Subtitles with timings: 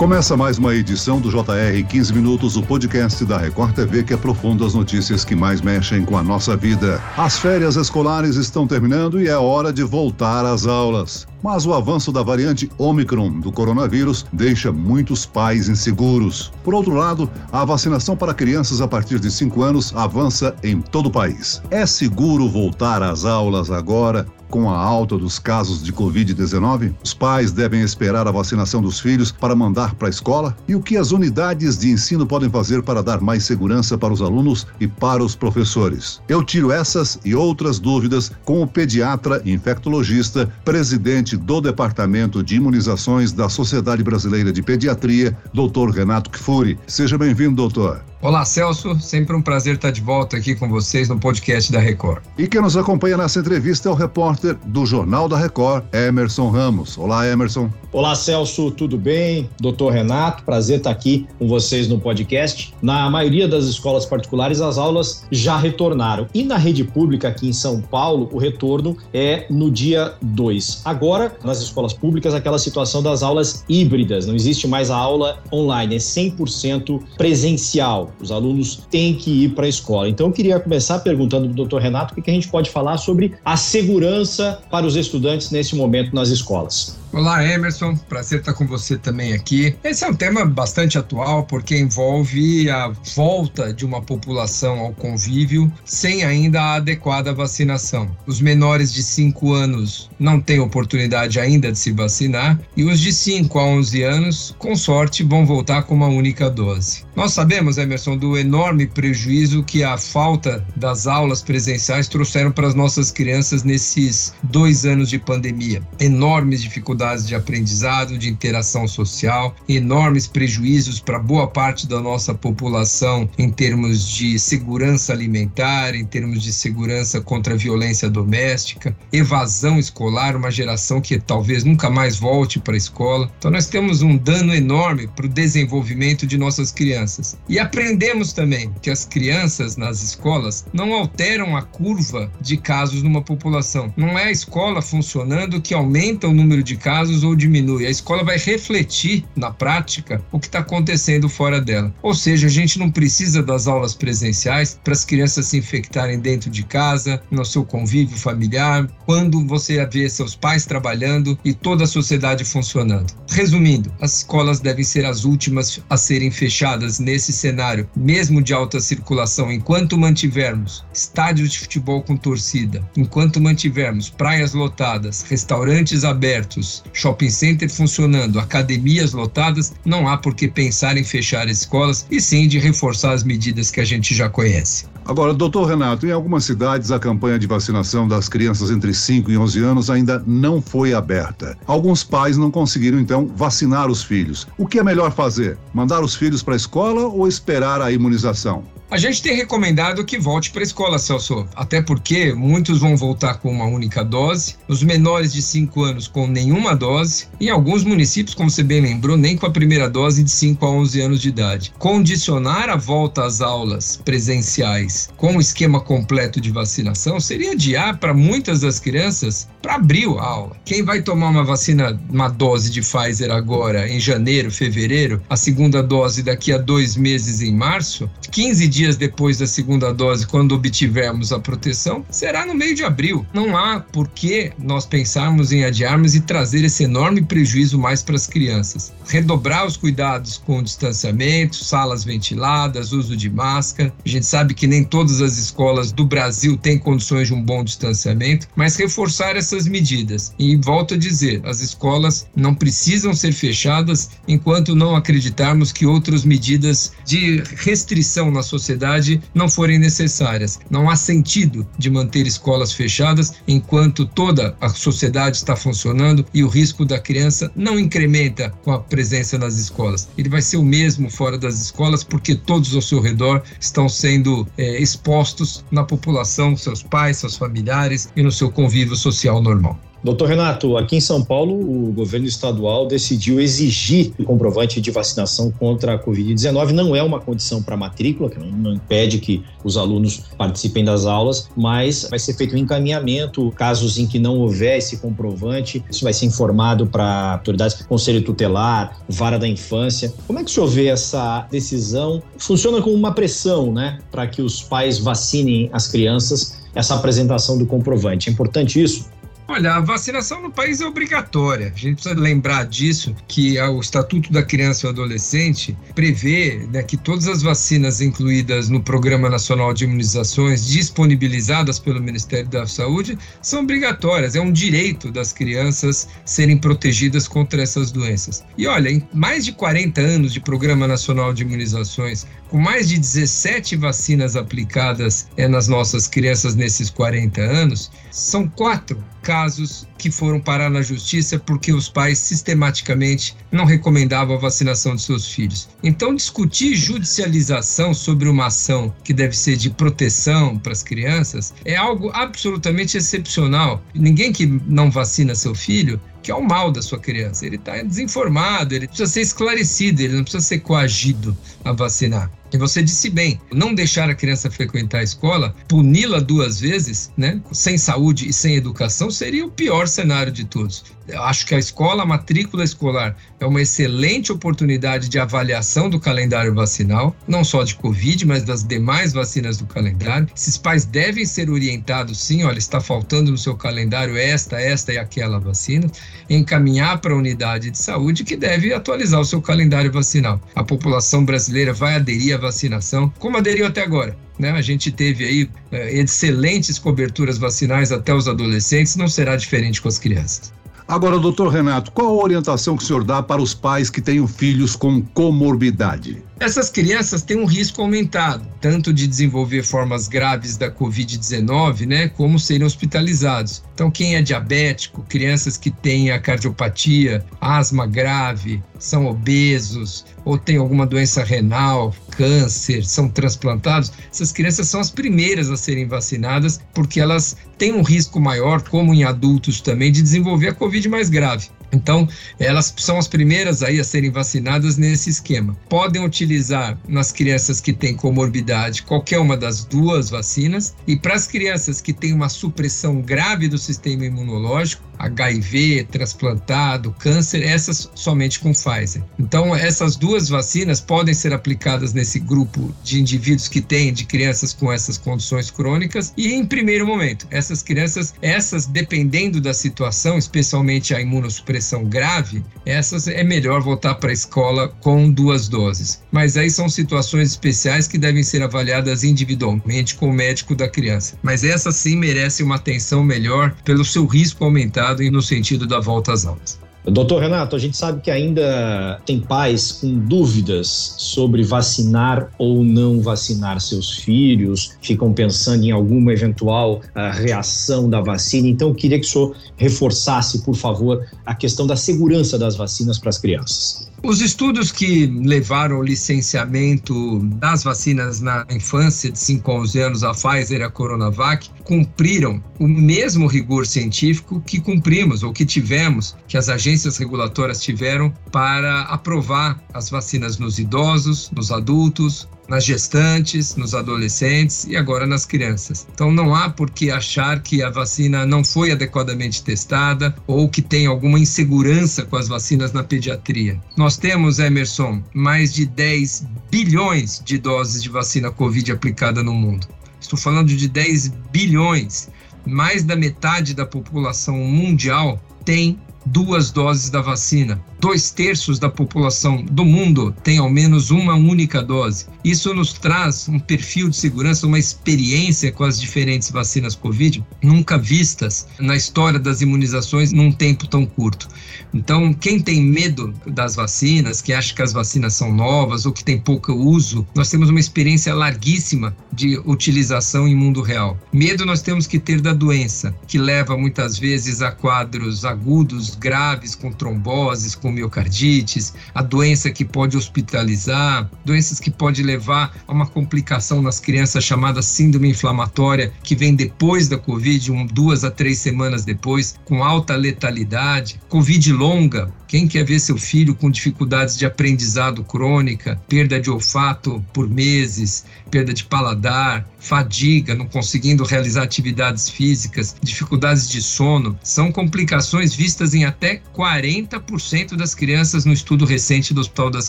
[0.00, 4.64] Começa mais uma edição do JR 15 Minutos, o podcast da Record TV que aprofunda
[4.64, 7.02] as notícias que mais mexem com a nossa vida.
[7.18, 11.26] As férias escolares estão terminando e é hora de voltar às aulas.
[11.42, 16.50] Mas o avanço da variante Omicron do coronavírus deixa muitos pais inseguros.
[16.64, 21.08] Por outro lado, a vacinação para crianças a partir de 5 anos avança em todo
[21.08, 21.60] o país.
[21.70, 24.26] É seguro voltar às aulas agora?
[24.50, 29.30] Com a alta dos casos de Covid-19, os pais devem esperar a vacinação dos filhos
[29.30, 30.56] para mandar para a escola?
[30.66, 34.20] E o que as unidades de ensino podem fazer para dar mais segurança para os
[34.20, 36.20] alunos e para os professores?
[36.28, 43.30] Eu tiro essas e outras dúvidas com o pediatra infectologista, presidente do Departamento de Imunizações
[43.30, 45.90] da Sociedade Brasileira de Pediatria, Dr.
[45.94, 46.76] Renato Kfouri.
[46.88, 48.09] Seja bem-vindo, doutor.
[48.22, 49.00] Olá, Celso.
[49.00, 52.22] Sempre um prazer estar de volta aqui com vocês no podcast da Record.
[52.36, 56.98] E quem nos acompanha nessa entrevista é o repórter do Jornal da Record, Emerson Ramos.
[56.98, 57.70] Olá, Emerson.
[57.92, 58.70] Olá, Celso.
[58.72, 59.48] Tudo bem?
[59.58, 62.74] Doutor Renato, prazer estar aqui com vocês no podcast.
[62.82, 66.28] Na maioria das escolas particulares, as aulas já retornaram.
[66.34, 70.82] E na rede pública aqui em São Paulo, o retorno é no dia 2.
[70.84, 74.26] Agora, nas escolas públicas, aquela situação das aulas híbridas.
[74.26, 78.09] Não existe mais a aula online, é 100% presencial.
[78.20, 80.08] Os alunos têm que ir para a escola.
[80.08, 82.98] Então, eu queria começar perguntando para o doutor Renato o que a gente pode falar
[82.98, 86.98] sobre a segurança para os estudantes nesse momento nas escolas.
[87.12, 87.96] Olá, Emerson.
[88.08, 89.74] Prazer estar com você também aqui.
[89.82, 95.72] Esse é um tema bastante atual porque envolve a volta de uma população ao convívio
[95.84, 98.08] sem ainda a adequada vacinação.
[98.28, 103.12] Os menores de 5 anos não têm oportunidade ainda de se vacinar e os de
[103.12, 107.04] 5 a 11 anos, com sorte, vão voltar com uma única dose.
[107.16, 112.74] Nós sabemos, Emerson, do enorme prejuízo que a falta das aulas presenciais trouxeram para as
[112.74, 115.82] nossas crianças nesses dois anos de pandemia.
[115.98, 123.28] Enormes dificuldades de aprendizado, de interação social, enormes prejuízos para boa parte da nossa população
[123.38, 130.36] em termos de segurança alimentar, em termos de segurança contra a violência doméstica, evasão escolar,
[130.36, 133.30] uma geração que talvez nunca mais volte para a escola.
[133.38, 137.36] Então, nós temos um dano enorme para o desenvolvimento de nossas crianças.
[137.48, 137.58] E
[137.90, 143.92] aprendemos também que as crianças nas escolas não alteram a curva de casos numa população.
[143.96, 147.86] Não é a escola funcionando que aumenta o número de casos ou diminui.
[147.86, 151.92] A escola vai refletir na prática o que está acontecendo fora dela.
[152.00, 156.48] Ou seja, a gente não precisa das aulas presenciais para as crianças se infectarem dentro
[156.48, 161.88] de casa, no seu convívio familiar, quando você vê seus pais trabalhando e toda a
[161.88, 163.12] sociedade funcionando.
[163.28, 168.80] Resumindo, as escolas devem ser as últimas a serem fechadas nesse cenário, mesmo de alta
[168.80, 177.30] circulação, enquanto mantivermos estádios de futebol com torcida, enquanto mantivermos praias lotadas, restaurantes abertos, shopping
[177.30, 182.58] center funcionando, academias lotadas, não há por que pensar em fechar escolas e sim de
[182.58, 184.89] reforçar as medidas que a gente já conhece.
[185.04, 189.38] Agora, doutor Renato, em algumas cidades a campanha de vacinação das crianças entre 5 e
[189.38, 191.56] 11 anos ainda não foi aberta.
[191.66, 194.46] Alguns pais não conseguiram, então, vacinar os filhos.
[194.56, 195.58] O que é melhor fazer?
[195.74, 198.64] Mandar os filhos para a escola ou esperar a imunização?
[198.90, 203.34] A gente tem recomendado que volte para a escola, Celso, até porque muitos vão voltar
[203.34, 208.34] com uma única dose, os menores de 5 anos com nenhuma dose, e alguns municípios,
[208.34, 211.28] como você bem lembrou, nem com a primeira dose de 5 a 11 anos de
[211.28, 211.72] idade.
[211.78, 218.12] Condicionar a volta às aulas presenciais com o esquema completo de vacinação seria adiar para
[218.12, 220.56] muitas das crianças para abril a aula.
[220.64, 225.80] Quem vai tomar uma vacina, uma dose de Pfizer agora, em janeiro, fevereiro, a segunda
[225.80, 231.32] dose daqui a dois meses em março, 15 dias depois da segunda dose, quando obtivermos
[231.32, 233.26] a proteção, será no meio de abril.
[233.32, 238.16] Não há por que nós pensarmos em adiarmos e trazer esse enorme prejuízo mais para
[238.16, 238.92] as crianças.
[239.06, 243.92] Redobrar os cuidados com distanciamento, salas ventiladas, uso de máscara.
[244.04, 247.62] A gente sabe que nem todas as escolas do Brasil têm condições de um bom
[247.62, 250.32] distanciamento, mas reforçar essa essas medidas.
[250.38, 256.24] E volto a dizer, as escolas não precisam ser fechadas enquanto não acreditarmos que outras
[256.24, 260.60] medidas de restrição na sociedade não forem necessárias.
[260.70, 266.48] Não há sentido de manter escolas fechadas enquanto toda a sociedade está funcionando e o
[266.48, 270.08] risco da criança não incrementa com a presença nas escolas.
[270.16, 274.46] Ele vai ser o mesmo fora das escolas porque todos ao seu redor estão sendo
[274.56, 279.78] é, expostos na população, seus pais, seus familiares e no seu convívio social normal.
[280.02, 285.50] Doutor Renato, aqui em São Paulo, o governo estadual decidiu exigir o comprovante de vacinação
[285.50, 286.70] contra a Covid-19.
[286.70, 291.50] Não é uma condição para matrícula, que não impede que os alunos participem das aulas,
[291.54, 293.50] mas vai ser feito um encaminhamento.
[293.50, 298.96] Casos em que não houver esse comprovante, isso vai ser informado para autoridades, conselho tutelar,
[299.06, 300.14] vara da infância.
[300.26, 302.22] Como é que o senhor vê essa decisão?
[302.38, 307.66] Funciona como uma pressão, né, para que os pais vacinem as crianças essa apresentação do
[307.66, 308.28] comprovante.
[308.28, 309.10] É importante isso?
[309.52, 311.72] Olha, a vacinação no país é obrigatória.
[311.74, 316.84] A gente precisa lembrar disso, que o Estatuto da Criança e do Adolescente prevê né,
[316.84, 323.18] que todas as vacinas incluídas no Programa Nacional de Imunizações disponibilizadas pelo Ministério da Saúde
[323.42, 324.36] são obrigatórias.
[324.36, 328.44] É um direito das crianças serem protegidas contra essas doenças.
[328.56, 332.98] E olha, em mais de 40 anos de Programa Nacional de Imunizações, com mais de
[332.98, 340.40] 17 vacinas aplicadas é, nas nossas crianças nesses 40 anos, são quatro casos que foram
[340.40, 345.68] parar na justiça porque os pais sistematicamente não recomendavam a vacinação de seus filhos.
[345.82, 351.76] Então, discutir judicialização sobre uma ação que deve ser de proteção para as crianças é
[351.76, 353.80] algo absolutamente excepcional.
[353.94, 357.46] Ninguém que não vacina seu filho que é o mal da sua criança.
[357.46, 362.30] Ele está desinformado, ele precisa ser esclarecido, ele não precisa ser coagido a vacinar.
[362.52, 367.40] E você disse bem, não deixar a criança frequentar a escola, puni-la duas vezes, né,
[367.52, 370.84] sem saúde e sem educação, seria o pior cenário de todos.
[371.10, 375.98] Eu acho que a escola, a matrícula escolar, é uma excelente oportunidade de avaliação do
[375.98, 380.28] calendário vacinal, não só de Covid, mas das demais vacinas do calendário.
[380.34, 384.98] Esses pais devem ser orientados, sim, olha, está faltando no seu calendário esta, esta e
[384.98, 385.90] aquela vacina,
[386.28, 390.40] encaminhar para a unidade de saúde que deve atualizar o seu calendário vacinal.
[390.54, 394.16] A população brasileira vai aderir à vacinação, como aderiu até agora.
[394.38, 394.50] Né?
[394.50, 399.88] A gente teve aí é, excelentes coberturas vacinais até os adolescentes, não será diferente com
[399.88, 400.52] as crianças.
[400.90, 404.26] Agora, doutor Renato, qual a orientação que o senhor dá para os pais que tenham
[404.26, 406.20] filhos com comorbidade?
[406.40, 412.40] Essas crianças têm um risco aumentado, tanto de desenvolver formas graves da Covid-19, né, como
[412.40, 413.62] serem hospitalizados.
[413.72, 420.56] Então, quem é diabético, crianças que têm a cardiopatia, asma grave, são obesos ou têm
[420.56, 427.00] alguma doença renal, câncer, são transplantados, essas crianças são as primeiras a serem vacinadas porque
[427.00, 431.48] elas têm um risco maior, como em adultos também, de desenvolver a Covid mais grave.
[431.72, 432.06] Então,
[432.38, 435.56] elas são as primeiras aí a serem vacinadas nesse esquema.
[435.68, 441.26] Podem utilizar nas crianças que têm comorbidade qualquer uma das duas vacinas e para as
[441.26, 448.52] crianças que têm uma supressão grave do sistema imunológico, HIV, transplantado, câncer, essas somente com
[448.52, 449.02] Pfizer.
[449.18, 454.52] Então, essas duas vacinas podem ser aplicadas nesse grupo de indivíduos que têm, de crianças
[454.52, 456.12] com essas condições crônicas.
[456.16, 463.08] E, em primeiro momento, essas crianças, essas dependendo da situação, especialmente a imunossupressão grave, essas
[463.08, 466.02] é melhor voltar para a escola com duas doses.
[466.12, 471.18] Mas aí são situações especiais que devem ser avaliadas individualmente com o médico da criança.
[471.22, 475.80] Mas essas sim merecem uma atenção melhor pelo seu risco aumentado e no sentido da
[475.80, 476.58] volta às aulas.
[476.84, 483.02] Doutor Renato, a gente sabe que ainda tem pais com dúvidas sobre vacinar ou não
[483.02, 488.48] vacinar seus filhos, ficam pensando em alguma eventual uh, reação da vacina.
[488.48, 492.98] Então, eu queria que o senhor reforçasse, por favor, a questão da segurança das vacinas
[492.98, 493.89] para as crianças.
[494.02, 500.04] Os estudos que levaram ao licenciamento das vacinas na infância de 5 a 11 anos,
[500.04, 506.16] a Pfizer e a Coronavac, cumpriram o mesmo rigor científico que cumprimos ou que tivemos,
[506.26, 513.54] que as agências regulatórias tiveram para aprovar as vacinas nos idosos, nos adultos, nas gestantes,
[513.54, 515.86] nos adolescentes e agora nas crianças.
[515.94, 520.60] Então não há por que achar que a vacina não foi adequadamente testada ou que
[520.60, 523.60] tem alguma insegurança com as vacinas na pediatria.
[523.76, 529.68] Nós temos, Emerson, mais de 10 bilhões de doses de vacina Covid aplicada no mundo.
[530.00, 532.08] Estou falando de 10 bilhões.
[532.44, 539.42] Mais da metade da população mundial tem duas doses da vacina dois terços da população
[539.42, 542.06] do mundo tem ao menos uma única dose.
[542.22, 547.78] Isso nos traz um perfil de segurança, uma experiência com as diferentes vacinas Covid nunca
[547.78, 551.26] vistas na história das imunizações num tempo tão curto.
[551.72, 556.04] Então, quem tem medo das vacinas, que acha que as vacinas são novas ou que
[556.04, 560.98] tem pouco uso, nós temos uma experiência larguíssima de utilização em mundo real.
[561.12, 566.54] Medo nós temos que ter da doença, que leva muitas vezes a quadros agudos, graves,
[566.54, 572.72] com tromboses, com com miocardites, a doença que pode hospitalizar, doenças que pode levar a
[572.72, 578.10] uma complicação nas crianças chamada síndrome inflamatória, que vem depois da Covid, um, duas a
[578.10, 584.16] três semanas depois, com alta letalidade, Covid longa, quem quer ver seu filho com dificuldades
[584.16, 591.42] de aprendizado crônica, perda de olfato por meses, perda de paladar, fadiga, não conseguindo realizar
[591.42, 598.64] atividades físicas, dificuldades de sono, são complicações vistas em até 40% das crianças no estudo
[598.64, 599.68] recente do Hospital das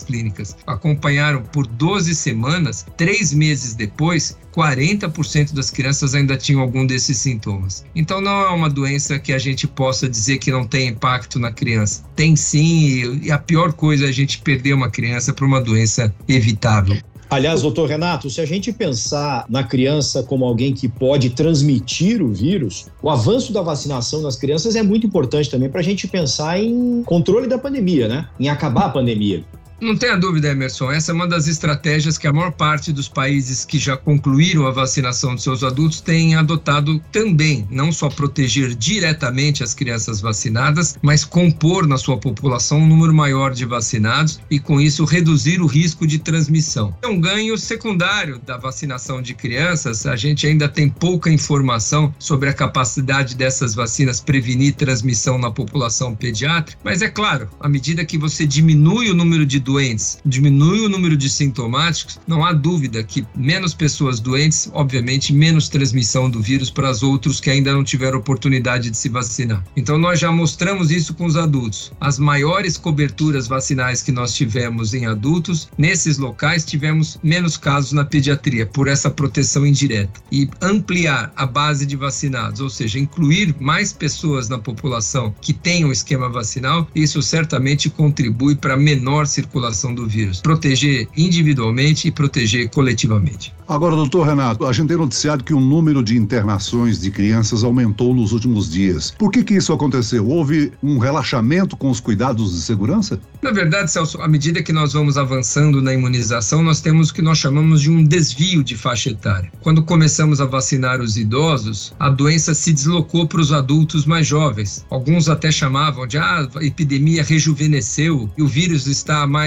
[0.00, 0.56] Clínicas.
[0.66, 7.84] Acompanharam por 12 semanas, três meses depois, 40% das crianças ainda tinham algum desses sintomas.
[7.94, 11.50] Então não é uma doença que a gente possa dizer que não tem impacto na
[11.50, 12.04] criança.
[12.14, 16.14] Tem sim, e a pior coisa é a gente perder uma criança para uma doença
[16.28, 16.98] evitável.
[17.32, 22.30] Aliás, doutor Renato, se a gente pensar na criança como alguém que pode transmitir o
[22.30, 26.62] vírus, o avanço da vacinação nas crianças é muito importante também para a gente pensar
[26.62, 28.28] em controle da pandemia, né?
[28.38, 29.42] Em acabar a pandemia.
[29.82, 33.64] Não tenha dúvida, Emerson, essa é uma das estratégias que a maior parte dos países
[33.64, 39.64] que já concluíram a vacinação de seus adultos tem adotado também, não só proteger diretamente
[39.64, 44.80] as crianças vacinadas, mas compor na sua população um número maior de vacinados e com
[44.80, 46.96] isso reduzir o risco de transmissão.
[47.02, 52.48] É um ganho secundário da vacinação de crianças, a gente ainda tem pouca informação sobre
[52.48, 58.16] a capacidade dessas vacinas prevenir transmissão na população pediátrica, mas é claro, à medida que
[58.16, 63.26] você diminui o número de doentes, diminui o número de sintomáticos, não há dúvida que
[63.34, 68.18] menos pessoas doentes, obviamente, menos transmissão do vírus para os outros que ainda não tiveram
[68.18, 69.64] oportunidade de se vacinar.
[69.74, 71.90] Então, nós já mostramos isso com os adultos.
[71.98, 78.04] As maiores coberturas vacinais que nós tivemos em adultos, nesses locais tivemos menos casos na
[78.04, 80.20] pediatria, por essa proteção indireta.
[80.30, 85.90] E ampliar a base de vacinados, ou seja, incluir mais pessoas na população que tenham
[85.90, 90.40] esquema vacinal, isso certamente contribui para menor circulação circulação do vírus.
[90.40, 93.54] Proteger individualmente e proteger coletivamente.
[93.68, 98.14] Agora, doutor Renato, a gente tem noticiado que o número de internações de crianças aumentou
[98.14, 99.14] nos últimos dias.
[99.16, 100.26] Por que que isso aconteceu?
[100.26, 103.20] Houve um relaxamento com os cuidados de segurança?
[103.40, 107.22] Na verdade, Celso, à medida que nós vamos avançando na imunização, nós temos o que
[107.22, 109.50] nós chamamos de um desvio de faixa etária.
[109.60, 114.84] Quando começamos a vacinar os idosos, a doença se deslocou para os adultos mais jovens.
[114.90, 119.41] Alguns até chamavam de ah, a epidemia rejuvenesceu e o vírus está mais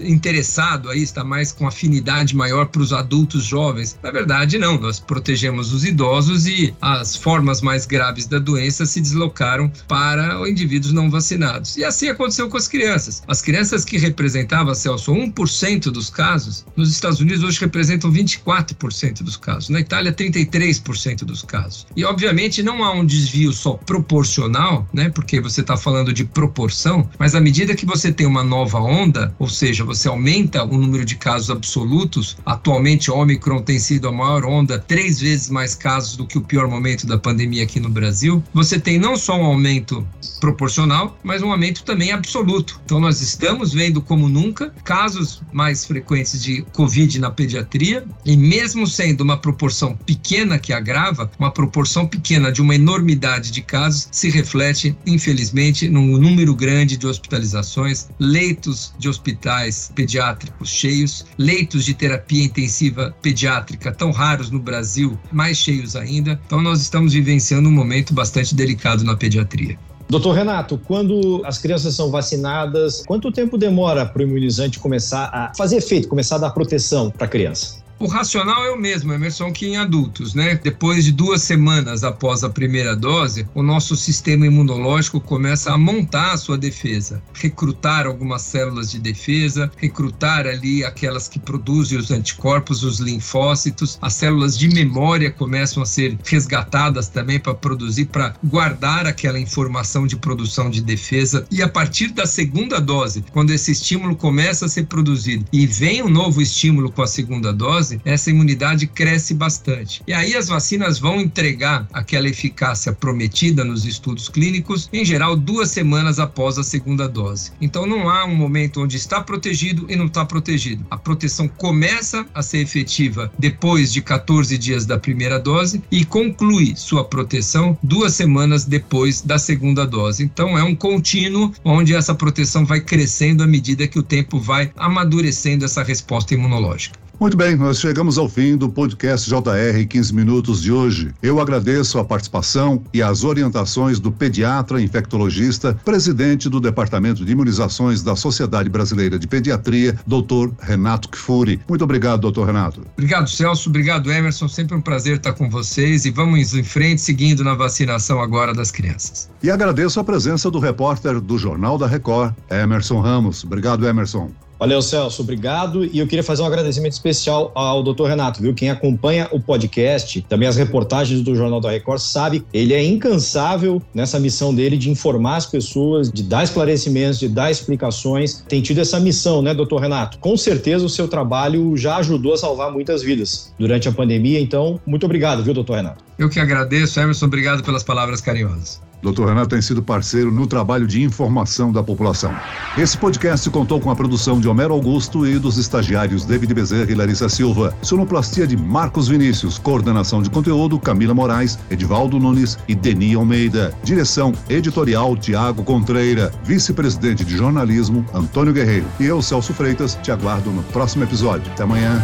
[0.00, 3.98] interessado aí, está mais com afinidade maior para os adultos jovens.
[4.02, 4.78] Na verdade, não.
[4.80, 10.48] Nós protegemos os idosos e as formas mais graves da doença se deslocaram para os
[10.48, 11.76] indivíduos não vacinados.
[11.76, 13.22] E assim aconteceu com as crianças.
[13.26, 19.36] As crianças que representavam, Celso, 1% dos casos, nos Estados Unidos hoje representam 24% dos
[19.36, 19.68] casos.
[19.68, 21.86] Na Itália, 33% dos casos.
[21.96, 25.10] E, obviamente, não há um desvio só proporcional, né?
[25.10, 29.31] Porque você está falando de proporção, mas à medida que você tem uma nova onda,
[29.38, 34.12] ou seja, você aumenta o número de casos absolutos, atualmente, Ômicron Omicron tem sido a
[34.12, 37.88] maior onda, três vezes mais casos do que o pior momento da pandemia aqui no
[37.88, 40.06] Brasil, você tem não só um aumento
[40.40, 42.80] proporcional, mas um aumento também absoluto.
[42.84, 48.86] Então, nós estamos vendo como nunca casos mais frequentes de Covid na pediatria, e mesmo
[48.86, 54.30] sendo uma proporção pequena que agrava, uma proporção pequena de uma enormidade de casos se
[54.30, 62.44] reflete, infelizmente, num número grande de hospitalizações, leitos de hospitais pediátricos cheios, leitos de terapia
[62.44, 66.38] intensiva pediátrica tão raros no Brasil, mais cheios ainda.
[66.46, 69.78] Então nós estamos vivenciando um momento bastante delicado na pediatria.
[70.08, 75.54] Doutor Renato, quando as crianças são vacinadas, quanto tempo demora para o imunizante começar a
[75.56, 77.80] fazer efeito, começar a dar proteção para a criança?
[78.02, 80.56] O racional é o mesmo, Emerson, que em adultos, né?
[80.56, 86.32] Depois de duas semanas após a primeira dose, o nosso sistema imunológico começa a montar
[86.32, 92.82] a sua defesa, recrutar algumas células de defesa, recrutar ali aquelas que produzem os anticorpos,
[92.82, 99.06] os linfócitos, as células de memória começam a ser resgatadas também para produzir, para guardar
[99.06, 101.46] aquela informação de produção de defesa.
[101.52, 106.02] E a partir da segunda dose, quando esse estímulo começa a ser produzido e vem
[106.02, 110.02] um novo estímulo com a segunda dose, dose, essa imunidade cresce bastante.
[110.06, 115.70] E aí as vacinas vão entregar aquela eficácia prometida nos estudos clínicos, em geral, duas
[115.70, 117.52] semanas após a segunda dose.
[117.60, 120.86] Então não há um momento onde está protegido e não está protegido.
[120.90, 126.74] A proteção começa a ser efetiva depois de 14 dias da primeira dose e conclui
[126.76, 130.22] sua proteção duas semanas depois da segunda dose.
[130.22, 134.70] Então é um contínuo onde essa proteção vai crescendo à medida que o tempo vai
[134.76, 137.01] amadurecendo essa resposta imunológica.
[137.22, 141.14] Muito bem, nós chegamos ao fim do podcast JR 15 Minutos de hoje.
[141.22, 148.02] Eu agradeço a participação e as orientações do pediatra infectologista, presidente do Departamento de Imunizações
[148.02, 151.60] da Sociedade Brasileira de Pediatria, doutor Renato Kfouri.
[151.68, 152.82] Muito obrigado, doutor Renato.
[152.94, 153.68] Obrigado, Celso.
[153.68, 154.48] Obrigado, Emerson.
[154.48, 158.72] Sempre um prazer estar com vocês e vamos em frente seguindo na vacinação agora das
[158.72, 159.30] crianças.
[159.40, 163.44] E agradeço a presença do repórter do Jornal da Record, Emerson Ramos.
[163.44, 164.28] Obrigado, Emerson.
[164.62, 165.84] Valeu, Celso, obrigado.
[165.84, 168.54] E eu queria fazer um agradecimento especial ao doutor Renato, viu?
[168.54, 173.82] Quem acompanha o podcast, também as reportagens do Jornal da Record, sabe, ele é incansável
[173.92, 178.44] nessa missão dele de informar as pessoas, de dar esclarecimentos, de dar explicações.
[178.48, 180.18] Tem tido essa missão, né, doutor Renato?
[180.18, 184.78] Com certeza o seu trabalho já ajudou a salvar muitas vidas durante a pandemia, então,
[184.86, 186.04] muito obrigado, viu, doutor Renato?
[186.16, 188.80] Eu que agradeço, Emerson, obrigado pelas palavras carinhosas.
[189.02, 189.26] Dr.
[189.26, 192.34] Renato tem sido parceiro no trabalho de informação da população.
[192.78, 196.94] Esse podcast contou com a produção de Homero Augusto e dos estagiários David Bezerra e
[196.94, 197.76] Larissa Silva.
[197.82, 199.58] Sonoplastia de Marcos Vinícius.
[199.58, 203.74] Coordenação de conteúdo Camila Moraes, Edivaldo Nunes e Deni Almeida.
[203.82, 206.32] Direção editorial Tiago Contreira.
[206.44, 208.86] Vice-presidente de jornalismo Antônio Guerreiro.
[209.00, 211.50] E eu, Celso Freitas, te aguardo no próximo episódio.
[211.52, 212.02] Até amanhã.